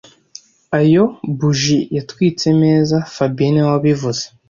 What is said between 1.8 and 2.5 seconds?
yatwitse